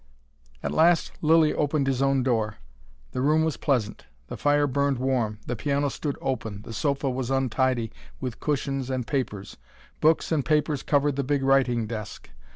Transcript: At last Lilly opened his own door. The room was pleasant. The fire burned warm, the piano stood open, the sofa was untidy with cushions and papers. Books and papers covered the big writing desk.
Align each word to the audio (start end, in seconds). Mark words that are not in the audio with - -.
At 0.63 0.71
last 0.71 1.11
Lilly 1.21 1.53
opened 1.53 1.85
his 1.85 2.01
own 2.01 2.23
door. 2.23 2.55
The 3.11 3.21
room 3.21 3.43
was 3.45 3.55
pleasant. 3.55 4.07
The 4.29 4.35
fire 4.35 4.65
burned 4.65 4.97
warm, 4.97 5.37
the 5.45 5.55
piano 5.55 5.89
stood 5.89 6.17
open, 6.19 6.63
the 6.63 6.73
sofa 6.73 7.07
was 7.07 7.29
untidy 7.29 7.91
with 8.19 8.39
cushions 8.39 8.89
and 8.89 9.05
papers. 9.05 9.57
Books 9.99 10.31
and 10.31 10.43
papers 10.43 10.81
covered 10.81 11.17
the 11.17 11.23
big 11.23 11.43
writing 11.43 11.85
desk. 11.85 12.31